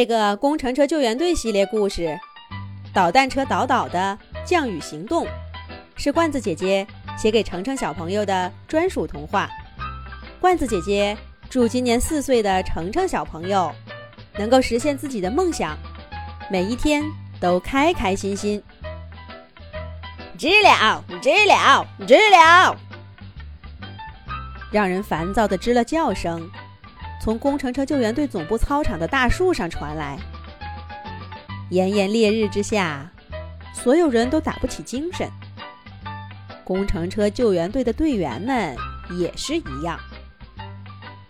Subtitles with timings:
[0.00, 2.04] 这个工程车救援队系列故事
[2.90, 5.26] 《导弹车导导的降雨行动》
[5.94, 6.86] 是罐子姐姐
[7.18, 9.46] 写给程程小朋友的专属童话。
[10.40, 11.14] 罐子姐姐
[11.50, 13.70] 祝今年四岁的程程小朋友
[14.38, 15.76] 能够实现自己的梦想，
[16.50, 17.04] 每一天
[17.38, 18.62] 都开开心心。
[20.38, 22.74] 知了，知了，知了！
[24.72, 26.50] 让人烦躁的知了叫声。
[27.20, 30.18] 从工程车救援队总部操场的大树上传来。
[31.68, 33.08] 炎炎烈日之下，
[33.74, 35.30] 所有人都打不起精神。
[36.64, 38.74] 工程车救援队的队员们
[39.18, 40.00] 也是一样，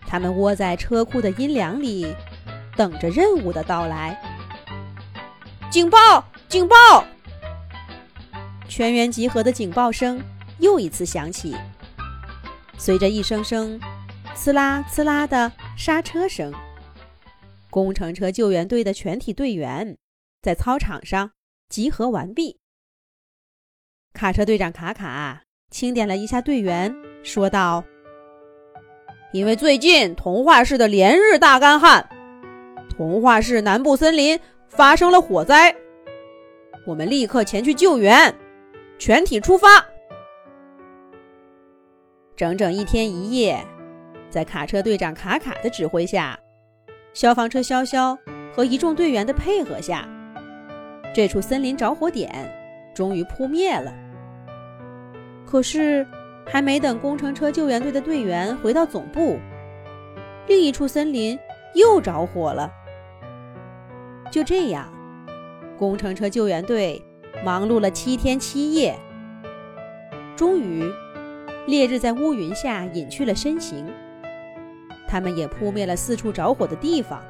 [0.06, 2.14] 他们窝在车库的阴凉里，
[2.76, 4.18] 等着任务的到来。
[5.70, 6.24] 警报！
[6.48, 7.04] 警报！
[8.68, 10.22] 全员集合的警报声
[10.58, 11.56] 又一次响起，
[12.78, 13.80] 随着一声声
[14.36, 15.52] “呲啦呲啦”的。
[15.76, 16.52] 刹车声。
[17.70, 19.96] 工程车救援队的全体队员
[20.42, 21.30] 在操场上
[21.68, 22.58] 集合完毕。
[24.12, 27.82] 卡车队长卡卡清点了一下队员，说道
[29.32, 32.06] ：“因为最近童话市的连日大干旱，
[32.90, 34.38] 童话市南部森林
[34.68, 35.74] 发生了火灾，
[36.84, 38.34] 我们立刻前去救援，
[38.98, 39.86] 全体出发。
[42.36, 43.64] 整整一天一夜。”
[44.30, 46.38] 在卡车队长卡卡的指挥下，
[47.12, 48.16] 消防车潇潇
[48.54, 50.08] 和一众队员的配合下，
[51.12, 52.30] 这处森林着火点
[52.94, 53.92] 终于扑灭了。
[55.44, 56.06] 可是，
[56.46, 59.38] 还没等工程车救援队的队员回到总部，
[60.46, 61.36] 另一处森林
[61.74, 62.72] 又着火了。
[64.30, 64.88] 就这样，
[65.76, 67.02] 工程车救援队
[67.44, 68.96] 忙碌了七天七夜，
[70.36, 70.84] 终于，
[71.66, 73.84] 烈日在乌云下隐去了身形。
[75.10, 77.20] 他们也扑灭了四处着火的地方，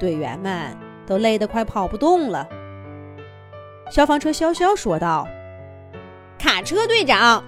[0.00, 2.48] 队员们都累得快跑不动了。
[3.90, 5.28] 消防车潇潇说道
[6.36, 7.44] ：“卡车队长，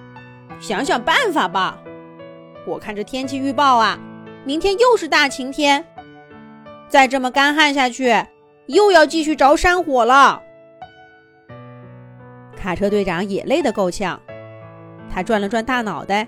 [0.61, 1.77] 想想办法吧！
[2.65, 3.99] 我看这天气预报啊，
[4.45, 5.85] 明天又是大晴天，
[6.87, 8.15] 再这么干旱下去，
[8.67, 10.41] 又要继续着山火了。”
[12.55, 14.17] 卡车队长也累得够呛，
[15.13, 16.27] 他转了转大脑袋。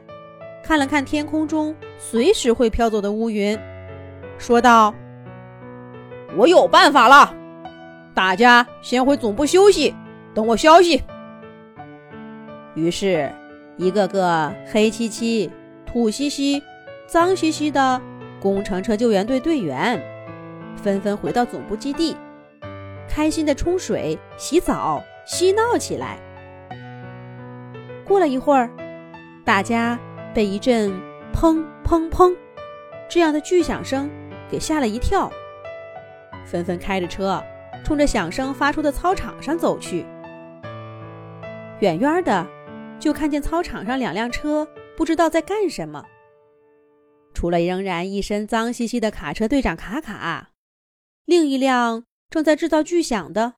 [0.63, 3.59] 看了看天空中随时会飘走的乌云，
[4.38, 4.96] 说道
[6.38, 7.35] ：“我有办法了，
[8.13, 9.94] 大家先回总部休息，
[10.34, 11.03] 等我消息。”
[12.75, 13.29] 于是，
[13.78, 15.51] 一个个黑漆漆、
[15.85, 16.63] 土兮兮、
[17.06, 18.01] 脏兮兮的
[18.40, 20.01] 工程车救援队队员
[20.78, 22.16] 纷纷回到总部基地，
[23.09, 26.18] 开心的冲水、洗澡、嬉闹起来。
[28.06, 28.69] 过了一会儿，
[29.44, 30.00] 大家。
[30.34, 30.92] 被一阵
[31.34, 32.36] “砰砰砰”
[33.10, 34.10] 这样的巨响声
[34.50, 35.32] 给吓了一跳，
[36.46, 37.44] 纷纷开着车
[37.84, 40.06] 冲着响声发出的操场上走去。
[41.80, 42.48] 远远的
[43.00, 46.06] 就看见操场上两辆车不知道在干什么，
[47.34, 50.52] 除了仍然一身脏兮兮的卡车队长卡卡，
[51.26, 53.56] 另一辆正在制造巨响的，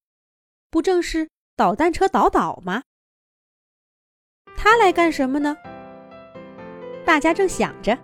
[0.69, 2.84] 不正是导弹车导导吗？
[4.58, 5.56] 他来干什么呢？
[7.05, 7.95] 大家正想着，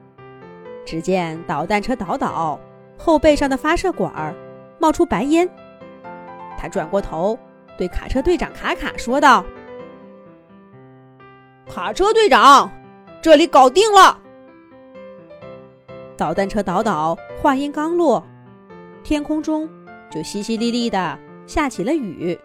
[0.86, 2.60] 只见导弹车导导
[2.98, 4.34] 后背上的发射管
[4.80, 5.50] 冒出白烟。
[6.58, 7.38] 他转过头
[7.78, 9.44] 对卡车队长卡卡说道
[11.68, 12.72] ：“卡车队长，
[13.22, 14.20] 这里搞定了。”
[16.16, 18.24] 导弹车导导话音刚落，
[19.04, 19.68] 天空中
[20.12, 22.40] 就淅淅沥沥的下起了雨，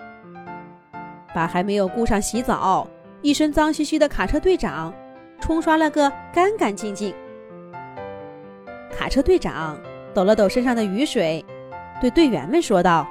[1.35, 2.89] 把还没有顾上洗澡、
[3.21, 4.95] 一身脏兮兮的卡车队长。
[5.41, 7.15] 冲刷了个干干净净。
[8.97, 9.79] 卡车队长
[10.15, 11.45] 抖了抖身上的雨水，
[12.01, 13.07] 对队员们说道：“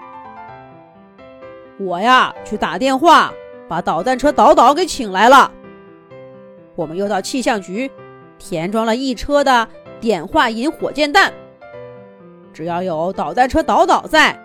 [1.78, 3.31] 我呀，去打电话
[3.68, 5.52] 把导弹车导导给请来了。
[6.75, 7.90] 我们又到气象局
[8.38, 9.68] 填装了一车的
[10.02, 11.31] 碘化银火箭弹。
[12.52, 14.38] 只要有导弹车导导在，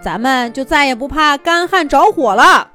[0.00, 2.68] 咱们就再也不怕干旱着火了。”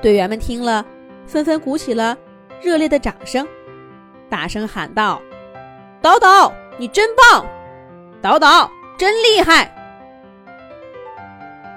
[0.00, 0.84] 队员们听了，
[1.26, 2.16] 纷纷鼓起了。
[2.64, 3.46] 热烈的掌声，
[4.30, 5.20] 大声喊道
[6.00, 7.46] ：“导导，你真棒！
[8.22, 9.70] 导导真厉害！”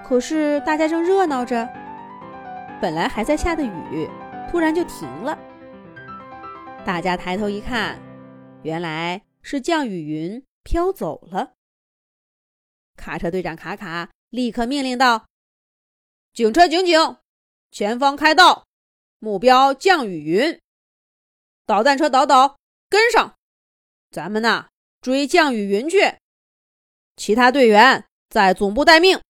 [0.07, 1.67] 可是大家正热闹着，
[2.81, 4.09] 本来还在下的雨
[4.49, 5.37] 突然就停了。
[6.85, 7.99] 大家抬头一看，
[8.63, 11.51] 原来是降雨云飘走了。
[12.95, 15.25] 卡车队长卡卡立刻命令道
[16.33, 17.17] ：“警车警警，
[17.71, 18.63] 前方开道，
[19.19, 20.57] 目标降雨云。”
[21.67, 22.57] 导弹车导导
[22.89, 23.35] 跟上，
[24.09, 24.69] 咱们呐
[25.01, 26.15] 追降雨云去。
[27.17, 29.21] 其他队员在总部待命。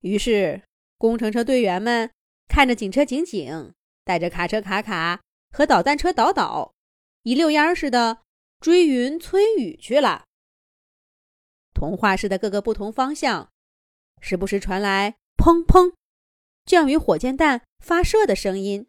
[0.00, 0.62] 于是，
[0.98, 2.12] 工程车队员们
[2.48, 3.72] 看着警车警警，
[4.04, 5.22] 带着卡车卡卡
[5.52, 6.74] 和导弹车导导，
[7.22, 8.18] 一溜烟似的
[8.60, 10.26] 追云催雨去了。
[11.72, 13.50] 童话市的各个不同方向，
[14.20, 15.94] 时不时传来砰砰
[16.66, 18.86] 降雨火箭弹发射的声音。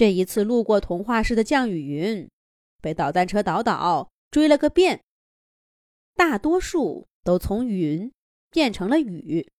[0.00, 2.26] 这一次路过童话市的降雨云，
[2.80, 5.02] 被导弹车导导追了个遍，
[6.16, 8.10] 大多数都从云
[8.50, 9.52] 变成了雨。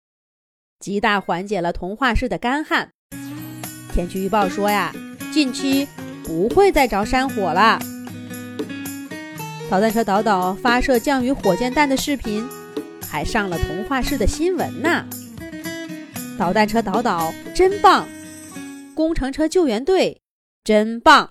[0.78, 2.90] 极大缓解了童话市的干旱。
[3.92, 4.94] 天气预报说呀，
[5.30, 5.86] 近期
[6.24, 7.78] 不会再着山火了。
[9.70, 12.48] 导弹车导导发射降雨火箭弹的视频，
[13.06, 15.06] 还上了童话市的新闻呢。
[16.38, 18.08] 导弹车导导真棒，
[18.94, 20.19] 工程车救援队
[20.62, 21.28] 真棒。